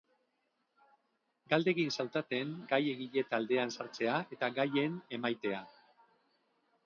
Galdegin 1.53 1.91
zautaten 2.03 2.55
gai-egile 2.71 3.23
taldean 3.33 3.75
sartzea 3.75 4.15
eta 4.37 4.49
gaien 4.55 4.95
emaitea. 5.19 5.63